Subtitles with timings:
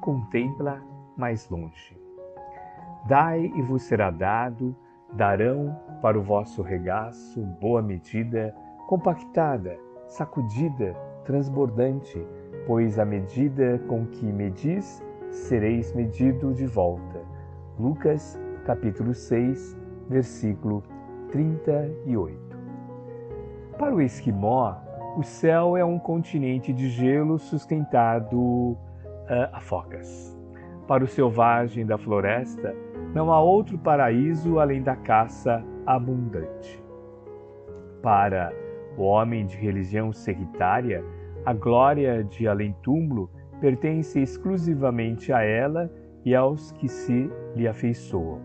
[0.00, 0.82] contempla
[1.16, 1.98] mais longe.
[3.06, 4.74] Dai e vos será dado,
[5.12, 8.54] darão para o vosso regaço boa medida,
[8.86, 10.94] compactada, sacudida,
[11.24, 12.24] transbordante,
[12.66, 17.20] pois a medida com que medis, sereis medido de volta.
[17.78, 19.76] Lucas, capítulo 6,
[20.08, 20.82] versículo
[21.30, 22.56] 38.
[23.78, 24.76] Para o esquimó,
[25.16, 28.76] o céu é um continente de gelo sustentado
[29.52, 30.36] a focas.
[30.86, 32.74] Para o selvagem da floresta,
[33.14, 36.82] não há outro paraíso além da caça abundante.
[38.02, 38.52] Para
[38.96, 41.04] o homem de religião sectária,
[41.44, 45.90] a glória de além-túmulo pertence exclusivamente a ela
[46.24, 48.40] e aos que se lhe afeiçoam.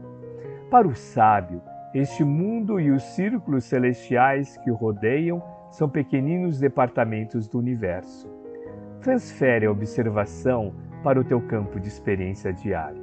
[0.69, 1.61] Para o sábio,
[1.93, 8.40] este mundo e os círculos celestiais que o rodeiam são pequeninos departamentos do universo.
[9.01, 10.73] Transfere a observação
[11.03, 13.01] para o teu campo de experiência diária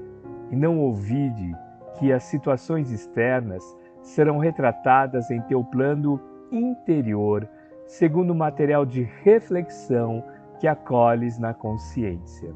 [0.50, 1.52] e não ouvide
[1.98, 3.64] que as situações externas
[4.00, 6.20] serão retratadas em teu plano
[6.52, 7.48] interior,
[7.84, 10.22] segundo o material de reflexão
[10.60, 12.54] que acolhes na consciência.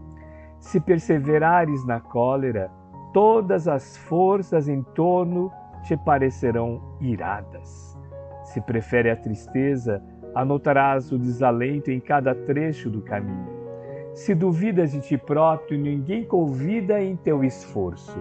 [0.61, 2.71] Se perseverares na cólera,
[3.13, 7.99] todas as forças em torno te parecerão iradas.
[8.45, 10.01] Se prefere a tristeza,
[10.35, 13.53] anotarás o desalento em cada trecho do caminho.
[14.15, 18.19] Se duvidas de ti próprio, ninguém convida em teu esforço.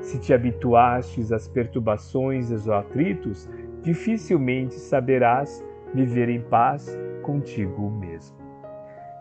[0.00, 3.48] Se te habituastes às perturbações e aos atritos,
[3.82, 5.64] dificilmente saberás
[5.94, 8.36] viver em paz contigo mesmo.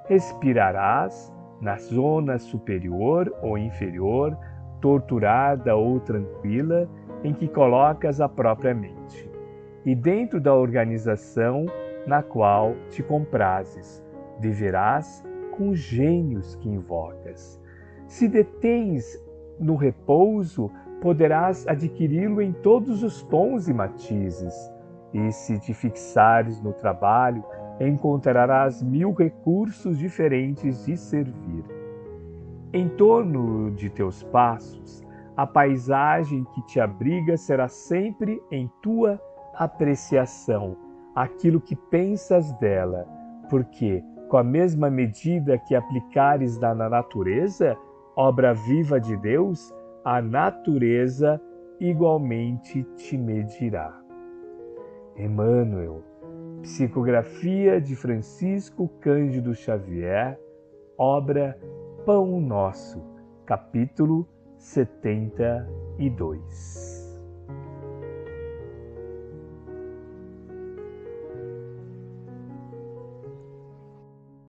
[0.07, 4.37] Respirarás na zona superior ou inferior,
[4.81, 6.89] torturada ou tranquila,
[7.23, 9.29] em que colocas a própria mente,
[9.83, 11.65] e dentro da organização
[12.07, 14.03] na qual te comprases,
[14.39, 17.61] viverás com os gênios que invocas.
[18.07, 19.21] Se detens
[19.59, 24.55] no repouso, poderás adquiri-lo em todos os tons e matizes.
[25.13, 27.43] E se te fixares no trabalho,
[27.79, 31.63] encontrarás mil recursos diferentes de servir.
[32.73, 35.03] Em torno de teus passos,
[35.35, 39.21] a paisagem que te abriga será sempre em tua
[39.53, 40.75] apreciação,
[41.17, 43.05] aquilo que pensas dela,
[43.49, 47.75] porque, com a mesma medida que aplicares na natureza,
[48.15, 49.73] obra viva de Deus,
[50.05, 51.41] a natureza
[51.79, 53.99] igualmente te medirá.
[55.15, 56.03] Emmanuel,
[56.61, 60.39] psicografia de Francisco Cândido Xavier,
[60.99, 61.59] obra
[62.05, 63.01] Pão Nosso,
[63.43, 66.96] capítulo 72.